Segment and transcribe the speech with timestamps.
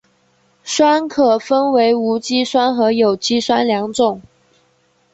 [0.63, 4.19] 酸可分为无机酸和有机酸两种。